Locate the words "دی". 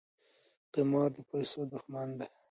2.19-2.27